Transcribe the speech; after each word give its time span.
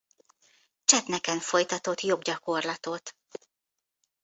Csetneken 0.85 1.39
folytatott 1.39 2.01
joggyakorlatot. 2.01 3.15